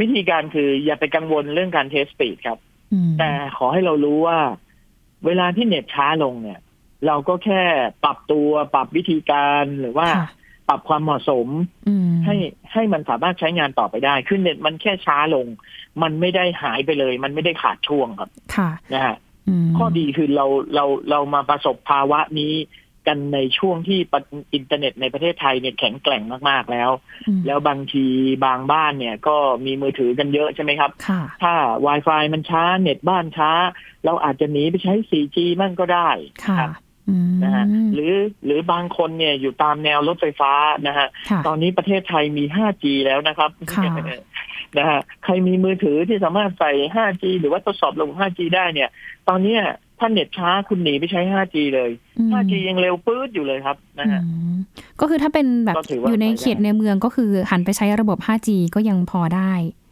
[0.00, 2.58] วิธีการคืออย่าไปกังวลเรื่องการ test speed ครับ
[2.92, 4.38] อืมแต่ขอให้เรารู้ว่า
[5.26, 6.58] เวลาที่เน็ตช้าลงเนี่ย
[7.06, 7.62] เราก็แค่
[8.04, 10.28] ปรับตัวปรับวิธีการหรือว่าค่ะ
[10.68, 11.48] ปรับความเหมาะสม
[11.88, 12.36] อืมให้
[12.72, 15.46] ให้มันสามารถใช้งานต่อไปได้คือเน็ตมันแค่ช้าลง
[16.02, 19.16] มันไม่ได้หายไปเลย มันไม่ได้ขาดช่วงครับค่ะนะฮะ
[19.64, 22.54] มข้อดีคือเราเราเรามาประสบภาวะนี้
[23.06, 24.20] กันในช่วงที่ปะ
[24.54, 26.90] อินเทอร์เน็ตในประเทศไทยเนี่ยแข็งแกร่งมาก ๆ แล้ว
[27.28, 28.06] อืมแล้วบางที
[28.46, 29.36] บางบ้านเนี่ยก็
[29.66, 31.54] มีมือถือกันเยอะใช่ไหมครับค่ะถ้า
[31.86, 33.50] Wi-Fi มันช้าเน็ตบ้านช้า
[34.04, 36.10] เราอาจจะหนีไปใช้ 4G มั่งก็ได้
[36.46, 36.87] ค่ะครับอืม
[37.44, 40.52] นะฮะหรือหรือบางคนเนี่ยอยู่ตามแนวรถไฟฟ้า
[40.86, 43.84] นะฮะค่ะตอนนี้ประเทศไทยมี 5G แล้วนะครับค่ะ
[44.78, 48.88] นะฮะใครมีมือถือที่สามารถใส่ 5G หรือว่าทดสอบระบบ 5G ได้เนี่ย
[49.28, 49.62] ตอนเนี้ย
[49.98, 54.56] ถ้าเน็ตช้าคุณหนีไปใช้ 5G เลยอืม 5G ยังเร็วปื๊ดอยู่เลยครับนะฮะอืม
[55.00, 59.87] ก็คือถ้าเป็นแบบก็ถือว่าอยู่ในไปได้เขตในเมืองก็คือหันไปใช้ระบบ 5G ก็ยังพอได้อ่า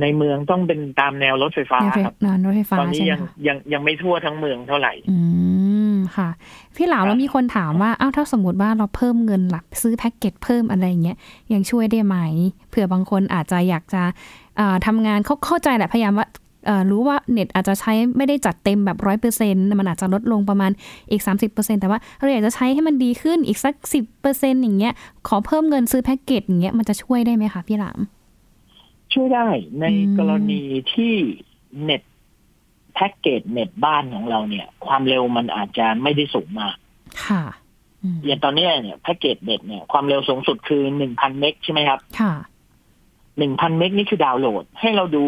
[0.00, 5.18] ในเมืองต้องเป็นตามแนวรถไฟฟ้าแนวไฟครับนานรถไฟฟ้าตอนนี้ใช่ไหมยังคะยังยังไม่ทั่วทั้งเมืองเท่าไหร่ อื
[5.92, 6.28] มค่ะ
[6.76, 11.16] พี่เหลาครับแล้วมีคนถามว่าอ้าวถ้าสมมติว่าเราเพิ่มเงินหลักซื้อแพ็กเกจเพิ่มอะไรอย่างเงี้ย
[11.52, 12.16] ยังช่วยได้ไหม
[12.70, 14.02] เผื่อบางคนอาจจะอยากจะ
[14.56, 16.26] เอ่อทำงานเขาเข้าใจแหละพยายามว่า
[16.66, 20.70] เอ่อรู้ว่าเน็ตอาจจะใช้ไม่ได้จัดเต็มแบบร้อยเปอร์เซ็นต์มันอาจจะลดลงประมาณ
[21.10, 24.92] อีก 30%แต่ว่าเราอยากจะใช้ให้มันดีขึ้นอีกสักสิบเปอร์เซ็นต์อย่างเงี้ย
[25.28, 27.98] ขอเพิ่มเงินซื้อแพ็กเกจอย่างเงี้ยมันจะช่วยได้ไหมคะพี่หลาม
[29.14, 29.48] ช่วยได้
[29.80, 31.14] ในอืมกรณีที่
[31.82, 32.02] เน็ต
[32.94, 36.76] แพ็กเกจเน็ตบ้านของเราเนี่ย ความเร็วมันอาจจะไม่ได้สูงมาก
[37.26, 37.42] ค่ะ
[38.02, 42.34] อืมอย่างตอนเนี้ยเนี่ยแพ็กเกจเน็ตเนี่ยความเร็วสูงสุดคือหนึ่งพันเมกใช่ไหมครับ ค่ะ
[43.38, 45.24] หนึ่งพันเมกนี่คือดาวน์โหลด ให้เราดู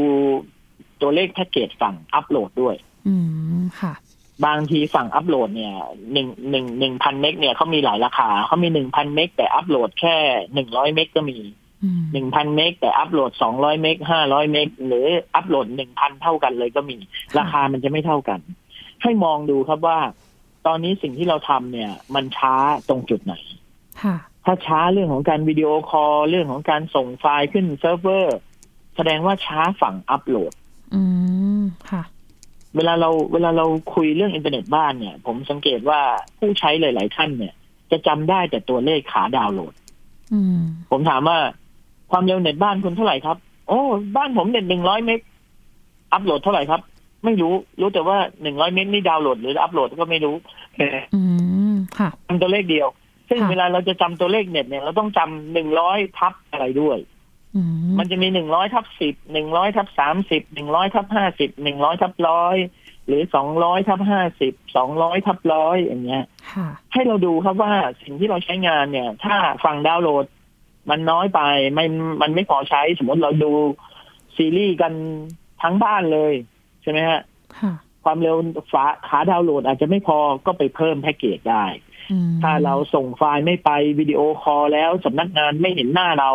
[1.01, 2.75] ตัวเลขแพ็กเกจฝั่งอัปโหลดด้วย
[3.09, 3.15] อื
[3.61, 3.93] มค่ะ
[4.47, 5.75] บางทีฝั่งอัปโหลดเนี่ย
[6.13, 10.17] หนึ่งหนึ่งหนึ่งพันเมกเนี่ยเขามีหลายราคาเขามีหนึ่งพันเมกแต่อัปโหลดแค่
[10.55, 11.70] หนึ่งร้อยเมกก็มีอืม
[12.13, 16.97] หนึ่งพันเมกแต่อัปโหลดสองร้อยเมกห้าร้อยเมกหรืออัปโหลดหนึ่งพันเท่ากันเลยก็มี
[17.39, 18.41] ราคามันจะไม่เท่ากัน
[19.03, 19.99] ให้มองดูครับว่า
[20.67, 22.55] ตอนนี้สิ่งที่เราทำเนี่ย มันช้า
[22.89, 23.35] ตรงจุดไหน
[24.03, 28.37] ค่ะถ้าช้าเรื่องของการวิดีโอคอลเรื่องของการส่งไฟล์ขึ้นเซิร์ฟเวอร์
[28.97, 30.53] แสดงว่าช้าฝั่งอัปโหลด
[30.95, 31.03] อื
[31.61, 32.03] มค่ะ
[32.77, 36.01] เวลาเราเวลาเราคุยเรื่องอินเทอร์เน็ตบ้านเนี่ย ผมสังเกตว่า
[36.39, 37.55] ผู้ใช้หลาย ๆ ท่านเนี่ย
[37.91, 39.75] จะจำได้แต่ตัวเลขขาดาวน์โหลด
[40.33, 40.59] อืม
[40.91, 41.39] ผมถามว่า
[42.11, 43.37] ความเร็วเน็ตบ้านคุณเท่าไหร่ครับ
[43.69, 43.81] โอ้
[44.17, 45.21] บ้านผมเน็ตหนึ่งร้อยเมก
[46.13, 46.81] อัปโหลดเท่าไหร่ครับ
[47.25, 50.35] ไม่รู้ รู้แต่ว่าหนึ่งร้อยเมกนี่ดาวน์โหลดหรืออัปโหลดก็ไม่รู้
[51.15, 51.21] อื
[51.73, 52.89] มค่ะจำตัวเลขเดียว
[53.29, 56.99] ซึ่งค่ะเวลาเราจะจำตัวเลขเน็ตเนี่ยเราต้องจำหนึ่งร้อยทับอะไรด้วย
[57.57, 62.57] อืมมันจะมีหนึ่งร้อยทับสิบหนึ่งร้อยทับสามสิบหนึ่งร้อยทับห้าสิบหนึ่งร้อยทับร้อย
[63.07, 70.25] หรือสองร้อยทับห้าสิบสองร้อยทับร้อยอย่างเงี้ยค่ะให้เราดูครับว่าสิ่งที่เราใช้งานเนี่ย ถ้าฝั่งดาวน์โหลด
[70.91, 71.41] มันน้อยไป
[71.75, 71.85] ไม่
[72.23, 73.53] มันไม่พอใช้สมมติเราดู
[74.37, 74.93] ซีรีส์กัน
[75.63, 76.33] ทั้งบ้านเลย
[76.83, 77.21] ใช่ไหมฮะ
[77.59, 77.73] ค่ะ
[78.05, 78.37] ความเร็ว
[78.73, 81.65] ฝั่งขาดาวน์โหลดอาจจะไม่พอก็ไปเพิ่มแพ็กเกจได้
[82.13, 86.31] อืมถ้าเราส่งไฟล์ไม่ไปวิดีโอคอลแล้วสำนักงานไม่เห็นหน้าเรา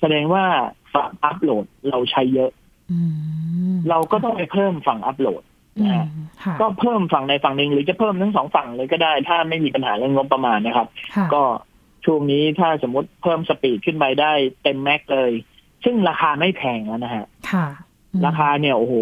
[0.00, 0.44] แสดงว่า
[0.94, 2.50] ฝั่งอัปโหลดเราใช้เยอะ
[2.92, 2.98] อื
[3.74, 5.42] มเราก็ต้องไปเพิ่มฝั่งอัปโหลด
[5.78, 6.06] อืนะมฮะ
[6.44, 11.42] ค่ะก็เพิ่มฝั่งในฝั่งหนึ่งหรือจะเพิ่มทั้งสองฝั่งเลยก็ได้ ถ้าไม่มีปัญหาเรื่องงบประมาณนะครับค่ะก็
[12.10, 15.32] ช่วงนี้ถ้าสมมติเพิ่ม speed ขึ้นไปได้เต็มแม็กเลย
[15.84, 17.66] ซึ่งราคาไม่แพงแล้วนะฮะค่ะ
[18.12, 18.94] อืมราคาเนี่ยโอ้โห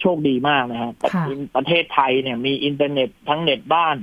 [0.00, 1.24] โชคดีมากนะฮะแต่ค่ะ
[1.56, 3.96] ประเทศไทยเนี่ยมีอินเทอร์เน็ตทั้งเน็ตบ้าน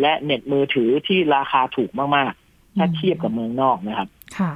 [0.00, 4.52] และเน็ตมือถือที่ราคาถูกมากๆ ถ้าเทียบกับเมืองนอกนะครับ ค่ะ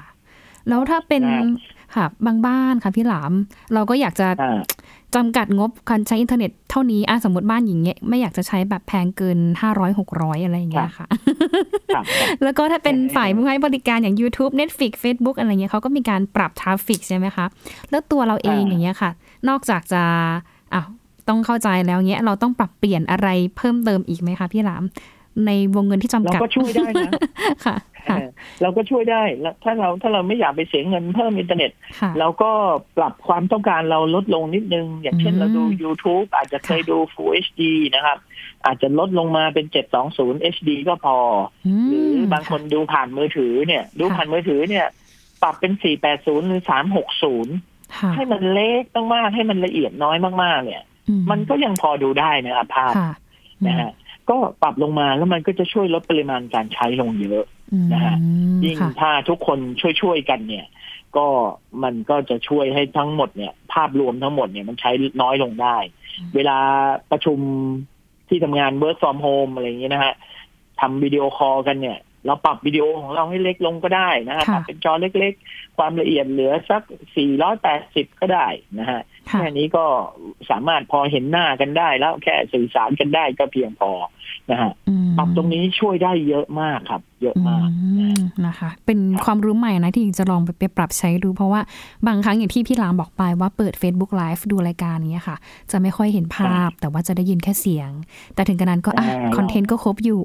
[0.68, 1.42] แล้วถ้าเป็นนะ
[1.94, 3.32] ค่ะบางบ้านค่ะพี่หลาม
[3.74, 4.60] เราก็อยากจะอ่า
[5.14, 11.06] จำกัดงบการใช้อินเทอร์เน็ตเท่านี้อะสมมติบ้านหญิงเงี้ยไม่อยากจะใช้แบบแพงเกินห้าร้อยหกร้อยอะไรอย่างเงี้ยค่ะ
[11.94, 12.04] ครับ
[12.42, 17.46] แล้วก็ถ้าเป็นเออฝ่ายผู้ให้บริการอย่าง YouTube Netflix Facebook อะไรเงี้ยเขาก็มีการปรับ traffic ใช่ไหมคะ
[17.90, 19.10] แล้วตัวเราเองอ่าอย่างเงี้ยค่ะ
[19.48, 20.02] นอกจากจะ
[20.74, 20.82] อะ
[21.28, 24.84] ต้องเข้าใจแล้วเงี้ยเราต้องปรับเปลี่ยนอะไรเพิ่มเติมอีกไหมคะพี่หลาม
[25.46, 27.12] ในวงเงินที่จำกัดเราก็ช่วยได้นะค่ะ
[27.66, 27.76] ค่ะ
[28.62, 32.50] เราก็ช่วยได้แล้วถ้าเราถ้าเราไม่อยากไปเสียเงินเพิ่มอินเทอร์เน็ตค่ะเราก็
[32.96, 37.62] ปรับความต้องการเราลดลงนิดนึง อย่างเช่นอืมเราดู YouTube อาจจะเคยดู Full HD
[37.94, 38.18] นะครับ
[38.66, 39.66] อาจจะลดลงมาเป็น
[40.06, 41.16] 720 HD ก็พอ
[41.88, 44.86] หรือบางคนดูผ่านมือถือเนี่ย ดูผ่านมือถือเนี่ย
[45.42, 45.72] ปรับเป็น
[46.10, 46.62] 480 หรือ
[47.28, 48.82] 360ค่ะให้มันเล็ก
[49.14, 53.12] มากๆให้มันละเอียดน้อยมากๆ เนี่ยอืมันก็ยังพอดูได้นะครับภาพค่ะ
[53.66, 53.90] นะฮะ
[54.30, 57.53] ก็ปรับลงมาแล้วมันก็จะช่วยลดปริมาณการใช้ลงเยอะอืม
[57.92, 58.16] นะฮะ
[58.64, 59.58] ยิ่งค่ะถ้าทุกคน
[60.00, 60.66] ช่วยๆกันเนี่ย
[61.16, 61.26] ก็
[61.82, 64.90] มันก็จะช่วยให้ทั้งหมดเนี่ย ภาพรวมทั้งหมดเนี่ยมันใช้
[65.22, 65.76] น้อยลงได้
[66.18, 66.58] อืมเวลา
[67.10, 67.38] ประชุม
[68.28, 70.14] ที่ทำงาน work from home อะไรอย่างเงี้ยนะฮะ
[70.80, 76.82] ทำวิดีโอคอลกันเนี่ย เราปรับวิดีโอของเราให้เล็กลงก็ได้นะฮะค่ะปรับเป็นจอเล็กๆ ความละเอียดเหลือสัก
[77.50, 78.46] 480 ก็ได้
[78.78, 79.00] นะฮะ
[79.30, 79.84] ค่ะแค่นี้ก็
[80.50, 83.90] สามารถพอเห็นหน้ากันได้แล้วแค่สื่อสารกันได้ก็เพียงพอ
[84.50, 91.60] นะฮะอืมปรับตรงนี้ช่วยได้เยอะมากครับ เยอะมากอืมนะคะ เป็นความรู้ใหม่นะที่จะลองไปไปปรับใช้ดู เพราะว่า
[92.06, 95.36] บางครั้งอย่างที่พี่หลามบอกไปว่าเปิด Facebook Live ดูรายการเนี้ยค่ะ
[95.70, 97.90] จะไม่ค่อยเห็นภาพ แต่ว่าจะได้ยินแค่เสียง
[98.34, 100.20] แต่ถึงกระนั้นก็อะอ่าคอนเทนต์ก็ครบอยู่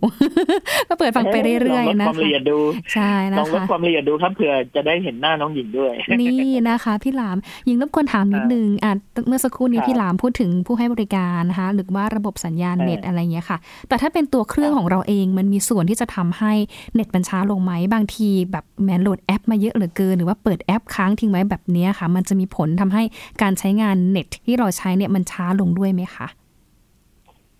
[0.90, 2.60] ก็เปิดฟังไปเรื่อยลองลดๆนะความละคะเอียดดู
[2.94, 8.92] ใช่ลนะองลดคะความละเอียดดูครับเผื่อจะได้เห็นหน้าน้องหญิงด้วย นี่นะคะ พี่หลามยิงรบกวนถามนิดนึงอะ
[9.28, 13.58] เมื่อสักครู่นี้ครับพี่หลามพูดถึงผู้ให้บริการนะคะหรือว่าระบบสัญญาณเออเน็ตอะไรอย่างเงี้ยค่ะ
[13.90, 16.54] แต่ถ้าเป็นตัวเครื่องครับของเราเองมันมีส่วนที่จะทำให้
[16.94, 23.04] เน็ตมันช้าลงไหมบางทีแบบแหมโหลดแอปมาเยอะเหลือเกิน หรือว่าเปิดแอปค้างทิ้งไว้แบบเนี้ยค่ะ มันจะมีผลทำให้
[23.42, 26.28] การใช้งานเน็ตที่เราใช้เนี่ยมันช้าลงด้วยไหมคะ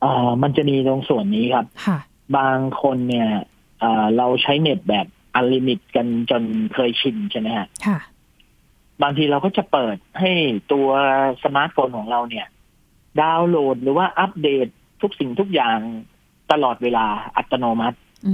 [0.04, 1.98] อ่ามันจะมีตรงส่วนนี้ครับค่ะ
[2.38, 3.30] บางคนเนี่ย
[3.84, 8.00] อ่าเราใช้เน็ตแบบ unlimit กันจนเคยชินใช่ไหมฮะค่ะ
[9.02, 10.32] บางทีเราก็จะเปิดให้
[10.72, 10.88] ตัว
[11.44, 12.48] สมาร์ทโฟนของเราเนี่ย
[13.22, 14.68] ดาวน์โหลดหรือว่าอัปเดต
[15.02, 15.80] ทุกสิ่งทุกอย่าง
[16.52, 17.06] ตลอดเวลา
[17.38, 18.34] อัตโนมัติอื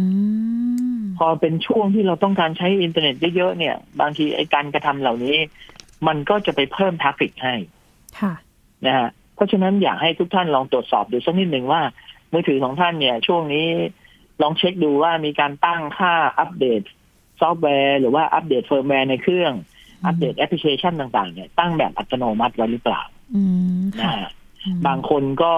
[1.00, 5.38] มพอเป็นช่วงที่เราต้องการใช้อินเทอร์เน็ตเยอะๆเนี่ย บางทีไอ้การกระทำเหล่านี้
[6.08, 7.56] มันก็จะไปเพิ่ม traffic ให้
[8.20, 8.34] ค่ะ
[8.86, 11.82] นะฮะเพราะฉะนั้นอยากให้ทุกท่านลองตรวจสอบดูสักนิดหนึ่งว่า
[12.34, 13.68] มือถือของท่านเนี่ย ช่วงนี้
[14.42, 16.82] ลองเช็คดูว่ามีการตั้งค่าอัปเดต
[17.42, 19.54] ซอฟต์แวร์ หรือว่าอัปเดตเฟิร์มแวร์ในเครื่อง
[20.06, 23.02] อัปเดตแอปพลิเคชันต่างๆเนี่ยตั้งแบบอัตโนมัติไว้หรือเปล่า
[23.36, 23.42] อื
[23.80, 24.45] มนะค่ะฮะอืม
[24.88, 25.54] บางคนก็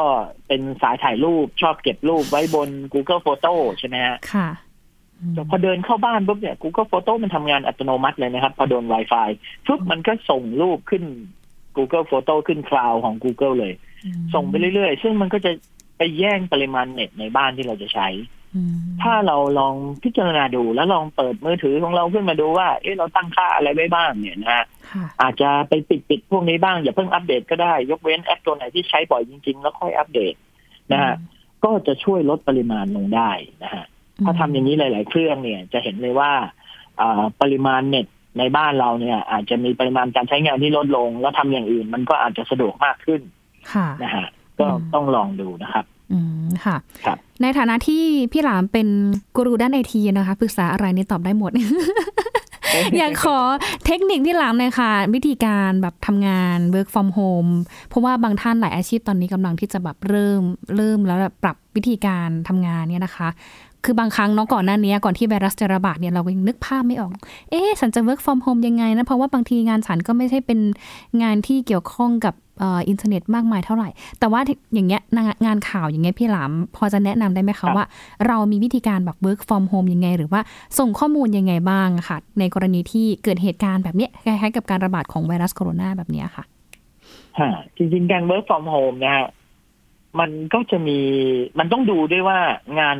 [0.48, 4.50] เป็นสายถ่ายรูปชอบเก็บรูปไว้บน Google Photo ใช่ไหมฮะค่ะ
[5.30, 9.30] มแต่พอเดินเข้าบ้านปุ๊บเนี่ย Google Photo มันทำงานอัตโนมัติเลยนะครับ พอโดน Wi-Fi
[9.67, 11.04] ปุ๊บมันก็ส่งรูปขึ้น
[11.78, 13.74] Google Photo ขึ้นคลาวของ Google เลย
[14.34, 15.52] ส่งไปเรื่อยๆ ซึ่งมันก็จะ
[15.98, 18.37] ไปแย่งปริมาณเน็ตในบ้านที่เราจะใช้อืม
[19.02, 30.34] ถ้าเราลองพิจารณาดูแล้วลองเปิดมือถือของเราขึ้นมาดูว่า เอ๊ะเราตั้งค่าอะไรไว้บ้างเนี่ยนะฮะค่ะอาจจะไปปิดปิดพวกนี้บ้างอย่าเพิ่งอัปเดตก็ได้ ยกเว้นแอปตัวไหนที่ใช้บ่อยจริง ๆ แล้วค่อยอัปเดต
[30.91, 31.13] นะฮะ
[31.63, 33.32] ก็จะช่วยลดปริมาณลงได้
[33.63, 33.86] นะฮะ
[34.26, 36.32] ถ้าทำอย่างนี้หลาย ๆ เครื่องเนี่ยจะเห็นเลยว่า
[37.02, 38.08] อ่าปริมาณเน็ต
[38.39, 43.22] ในบ้านเราเนี่ย อาจจะมีปริมาณการใช้งานที่ลดลง แล้วทำอย่างอื่นมันก็อาจจะสะดวกมากขึ้น
[43.74, 44.28] ค่ะนะฮะ
[44.60, 48.88] ก็อืมต้องลองดูนะครับ อืมค่ะครับ ในฐานะที่พี่หลามเป็น
[49.36, 51.52] กูรูด้านไอทีนะคะปรึกษาอะไรนี่ตอบได้หมด
[52.97, 53.38] อยากขอ
[53.86, 57.52] เทคนิคพี่หลามหน่อยค่ะ วิธีการแบบทำงาน work from home
[57.89, 60.41] เพราะว่าบางท่านหลายอาชีพตอนนี้กำลังที่จะแบบเริ่ม
[60.76, 63.30] เริ่มแล้วแบบปรับวิธีการทำงานเนี่ยนะคะ
[63.86, 67.12] คือบางครั้งเนาะก่อนหน้านี้ก่อนที่ไวรัสจะระบาดเนี่ยเราก็ยังนึกภาพไม่ออก
[67.50, 70.60] เอ๊ะฉันจะ work from home ยังไงนะ เพราะว่าบางทีงานฉันก็ไม่ใช่เป็น
[71.21, 73.89] งานที่เกี่ยวข้องกับ อ่ออินเทอร์เน็ตมากมายเท่าไหร่
[74.20, 74.41] แต่ว่า
[74.74, 77.86] อย่างเงี้ยงานงานข่าวอย่างเงี้ยพี่หลามพอจะแนะนำได้ไหมครัคะบว่า
[78.28, 80.41] เรามีวิธีการแบบ work from home ยังไง หรือว่า
[80.80, 86.43] ส่งข้อมูลยังไงบ้างค่ะ ในกรณีที่เกิดเหตุการณ์แบบเนี้ยคล้ายๆกับการระบาดของไวรัสโคโรนาแบบเนี้ยค่ะ
[87.39, 89.28] ฮะจริงๆการ work from home นะฮะ
[90.20, 91.00] มันก็จะมี
[91.60, 92.39] มันต้องดูด้วยว่า
[92.80, 92.98] งาน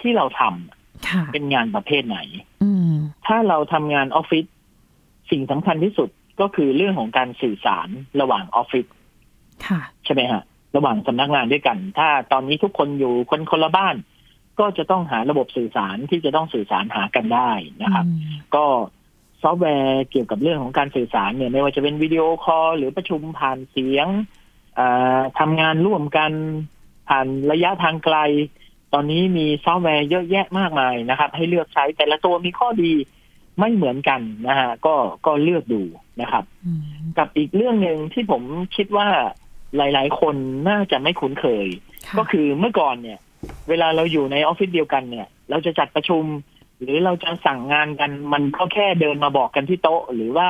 [0.00, 2.18] ที่เราทำค่ะเป็นงานประเภทไหน
[2.62, 2.92] อืม
[3.26, 4.44] ถ้าเราทำงานออฟฟิศ
[5.30, 6.08] สิ่งสำคัญที่สุด
[6.40, 7.88] ก็คือเรื่องของการสื่อสาร
[8.20, 8.86] ระหว่างออฟฟิศ
[9.66, 10.42] ค่ะใช่ไหมฮะ
[10.76, 13.96] ระหว่างสำนักงานด้วยกัน ถ้าตอนนี้ทุกคนอยู่คนคนละบ้าน
[14.58, 17.50] ก็จะต้องหาระบบสื่อสารที่จะต้องสื่อสารหากันได้
[17.82, 18.64] นะครับอืมก็
[19.42, 24.06] ซอฟต์แวร์เกี่ยวกับเรื่องของการสื่อสารเนี่ยไม่ว่าจะเป็นวิดีโอคอลหรือประชุมผ่านเสียง
[24.78, 26.32] อ่าทำงานร่วมกัน
[27.08, 28.16] ผ่านระยะทางไกล
[28.94, 32.92] ตอนนี้มีซอฟต์แวร์เยอะแยะมากมายนะครับ ให้เลือกใช้แต่ละตัวมีข้อดี
[33.58, 34.94] ไม่เหมือนกันนะฮะก็
[35.26, 35.82] ก็เลือกดู
[36.20, 36.80] นะครับอืม
[37.18, 38.42] กับอีกเรื่องหนึ่งที่ผม
[38.76, 39.08] คิดว่า
[39.76, 40.34] หลาย ๆ คน
[40.68, 41.66] น่าจะไม่คุ้นเคย
[42.06, 43.18] ค่ะก็คือเมื่อก่อนเนี่ย
[43.68, 46.24] เวลาเราอยู่ในออฟฟิศเดียวกันเนี่ย เราจะจัดประชุม
[46.80, 50.48] หรือเราจะสั่งงานกันมันก็แค่เดินมาบอกกันที่โต๊ะ หรือว่า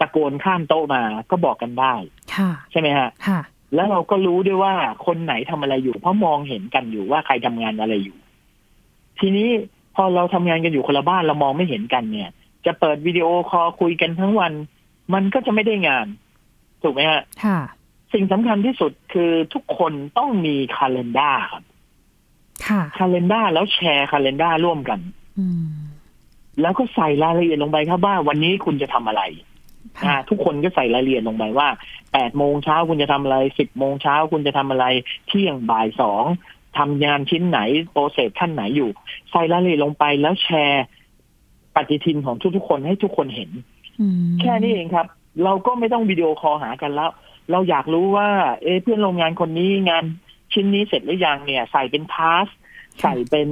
[0.00, 1.94] ตะโกนข้ามโต๊ะมาก็บอกกันได้
[2.34, 3.40] ค่ะใช่ไหมฮะค่ะ
[3.74, 4.74] แล้วเราก็รู้ด้วยว่า
[5.06, 8.16] คนไหนทำอะไรอยู่ เพราะมองเห็นกันอยู่ว่าใครทำงานอะไรอยู่
[9.20, 9.48] ทีนี้
[9.94, 12.30] พอเราทำงานกันอยู่คนละบ้านเรามองไม่เห็นกันเนี่ย
[12.66, 14.52] จะเปิดวิดีโอคอลคุยกันทั้งวัน
[15.14, 16.06] มันก็จะไม่ได้งาน
[16.82, 17.58] ถูกไหมฮะค่ะ
[18.12, 21.64] สิ่งสำคัญที่สุดคือทุกคนต้องมี calendar ครับ
[22.66, 25.00] ค่ะ calendar แล้วแชร์ calendar ร่วมกัน
[25.38, 25.66] อืม
[26.60, 29.22] แล้วก็ใส่รายละเอียดลงไปครับว่าวันนี้คุณจะทำอะไร
[29.98, 31.68] ค่ะอ่าทุกคนก็ใส่รายละเอียดลงไปว่า
[32.12, 34.86] แปดโมงเช้าคุณจะทำอะไรสิบโมงเช้าคุณจะทำอะไร
[35.28, 36.24] เที่ยงบ่ายสอง
[36.78, 37.60] ทำงานชิ้นไหน
[37.90, 38.90] โปรเซสขั้นไหนอยู่
[39.30, 40.84] ใส่รายละเอียดลงไปแล้วแชร์
[41.74, 43.62] ปฏิทินของทุกๆคนให้ทุกคนเห็นอืม
[44.40, 45.06] แค่นี้เองครับ
[45.44, 47.10] เราก็ไม่ต้องวิดีโอคอลหากันแล้ว
[47.50, 48.28] เราอยากรู้ว่า
[48.62, 50.04] เอะเพื่อนโรงงานคนนี้งาน
[50.52, 52.46] ชิ้นนี้เสร็จหรือยังเนี่ย ใส่เป็นทาส
[53.00, 53.48] ใส่เป็น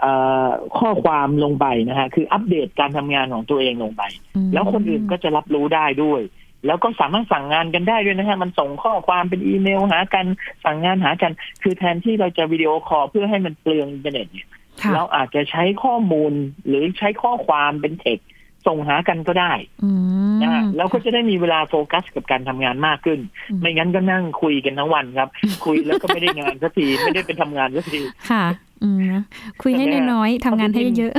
[0.00, 0.12] เอ่
[0.46, 4.02] อข้อความลงไปนะฮะคืออัปเดตการทำงานของตัวเองลงไป
[4.36, 6.22] อืมแล้วคนอื่นก็จะรับรู้ได้ด้วย
[6.66, 10.26] แล้วก็สามารถสั่งงานกันได้ด้วยนะฮะมันส่งข้อความเป็นอีเมลหากัน
[10.64, 14.48] สั่งงานหากัน คือแทนที่เราจะวิดีโอคอลเพื่อให้มันเปลืองอินเทอร์เน็ตเนี่ย
[14.82, 16.32] ค่ะเราอาจจะใช้ข้อมูล
[16.66, 18.18] หรือใช้ข้อความเป็นเทค
[18.66, 19.52] ส่งหากันก็ได้
[19.84, 19.90] อื
[20.34, 23.18] มนะฮะเราก็จะได้มีเวลาโฟกัสกับการทำงานมากขึ้น
[23.50, 25.28] อืมไม่งั้นก็นั่งคุยกันทั้งวันครับ
[25.64, 28.44] คุยแล้วก็ไม่ได้งานสักทีไม่ได้เป็นทำงานสักทีค่ะ
[28.82, 29.14] อืม
[29.62, 31.12] คุยให้ใช่ไหมฮะน้อยๆทำงานให้เยอะ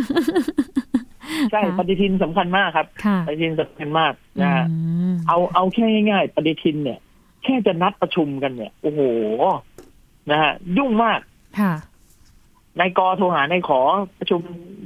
[1.51, 4.75] ใช่ค่ะปฏิทินสำคัญมากครับค่ะปฏิทินสำคัญมากนะฮะอื
[5.11, 6.99] มเอาเอาแค่ง่ายๆ ปฏิทินเนี่ย
[7.43, 9.01] แค่จะนัดประชุมกันเนี่ย โอ้โห
[10.31, 11.19] นะฮะยุ่งมาก
[11.59, 11.73] ค่ะ
[12.79, 13.79] นายกโทรหานายขอ
[14.19, 14.41] ประชุม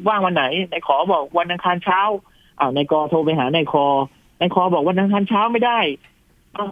[0.07, 2.01] ว่างวันไหนนายขอบอกวันอังคารเช้า
[2.59, 3.85] อ้าวนายกโทรไปหานายคอ
[4.39, 5.79] นายคอบอกวันอังคารเช้าไม่ได้
[6.55, 6.69] อ้าว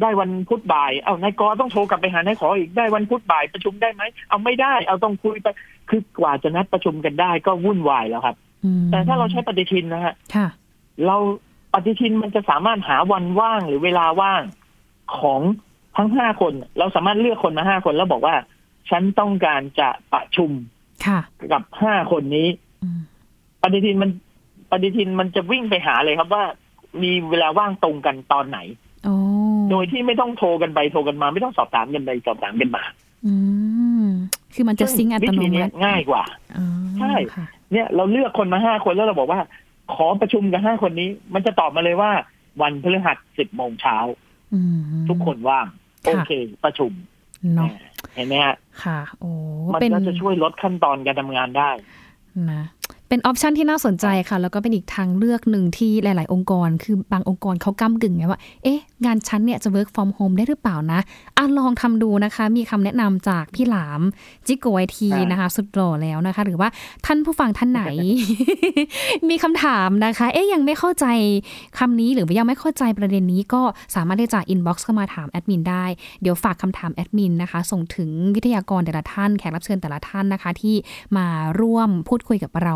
[0.00, 5.46] ได้วันพุธบ่ายอ้าวนายกต้องโทรกลับไปหานายขออีกได้วันพุธบ่ายประชุมได้ไหม เอาไม่ได้ เอาต้องคุยไป
[5.90, 10.48] คือกว่าจะนัดประชุมกันได้ก็วุ่นวายแล้วครับอืมแต่ถ้าเราใช้ปฏิทินนะฮะค่ะ
[11.06, 11.16] เรา
[11.72, 14.42] ปฏิทินมันจะสามารถหาวันว่างหรือเวลาว่าง
[15.18, 15.40] ของ
[15.96, 18.34] ทั้งห้าคน เราสามารถเลือกคนมาห้าคนแล้วบอกว่า
[18.90, 20.50] ฉันต้องการจะประชุม
[21.06, 21.18] ค่ะ
[21.52, 22.48] กับห้าคนนี้
[22.82, 23.00] อืม
[23.62, 24.25] ปฏิทินมันป
[24.82, 26.44] ฏิทินมันจะวิ่งไปหาเลยครับว่า
[27.02, 28.58] มีเวลาว่างตรงกันตอนไหน
[29.04, 29.14] โอ้
[29.70, 32.84] โดยที่ไม่ต้องโทรกันไปโทรกันมา ไม่ต้องสอบถามกันไปสอบถามกันมา
[33.26, 33.34] อื
[34.04, 34.06] ม
[34.54, 36.22] คือมันจะซิงค์อัตวิโนธีมัเนี้ยติง่ายกว่า
[36.56, 36.66] อ๋อ
[36.98, 39.40] ใช่ค่ะเนี่ยเราเลือกคนมาห้าคนแล้วเราบอกว่า
[39.94, 42.10] ขอประชุมกับห้าคนนี้ มันจะตอบมาเลยว่า
[42.62, 43.96] วันพฤหัสสิบโมงเช้า
[44.54, 45.66] อืมทุกคนว่าง
[46.04, 46.30] ค่ะโอเค
[46.64, 46.92] ประชุม
[47.54, 47.70] เนาะ
[48.14, 49.30] เห็นไหมฮะค่ะ โอ้
[49.74, 51.70] มันเป็นก็จะช่วยลดขั้นตอนการทำงานได้
[52.52, 52.64] นะ
[53.08, 61.00] เป็นออปชันที่น่าสนใจค่ะ แล้วก็เป็นอีกทางเลือกหนึ่งที่หลาย ๆ องค์กร คือบางองค์กรเขาก้ากึ่งไงว่า เอ๊ะ งานฉันเนี่ยจะ work from home ได้หรือเปล่านะ
[61.36, 64.00] อะลองทำดูนะคะ มีคำแนะนำจากพี่หลาม
[64.46, 66.68] จิโกไอทีอ่านนะคะ สุดหล่อแล้วนะคะ หรือว่า
[67.06, 67.82] ท่านผู้ฟังท่านไหน
[69.28, 71.06] มีคำถามนะคะ เอ๊ะยังไม่เข้าใจ
[71.78, 73.62] คำนี้หรือว่ายังไม่เข้าใจประเด็นนี้ก็
[73.94, 75.84] สามารถที่จะ inbox เข้ามาถามแอดมินได้
[76.22, 80.74] เดี๋ยวฝากคำถามแอดมินนะคะ ส่งถึงวิทยากรแต่ละท่าน แขกรับเชิญแต่ละท่านนะคะ ที่
[81.16, 81.26] มา
[81.60, 82.74] ร่วมพูดคุยกับเรา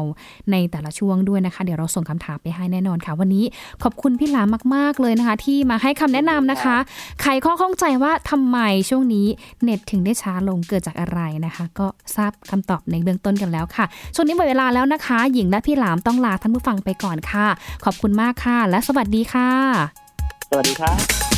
[0.50, 3.44] ในแต่ละช่วงด้วยนะคะ เดี๋ยวเราส่งคำถามไปให้แน่นอนค่ะ วันนี้
[3.82, 6.76] ขอบคุณพี่หลามมาก ๆ เลยนะคะ ที่มาให้คำแนะนำนะคะ
[7.20, 8.58] ไขข้อข้องใจว่าทำไม
[8.90, 9.26] ช่วงนี้
[9.62, 17.46] เน็ตถึงได้ช้าลงเกิดจากอะไรนะคะ ก็ทราบคำตอบในเบื้องต้นกันแล้วค่ะช่วงนี้หมดเวลาแล้วนะคะ หญิงและพี่หลามต้องลาท่านผู้ฟังไปก่อนค่ะ
[17.84, 19.50] ขอบคุณมากค่ะ และสวัสดีค่ะ
[20.50, 21.29] สวัสดีครับ